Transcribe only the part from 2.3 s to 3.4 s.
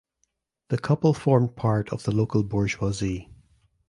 bourgeoisie.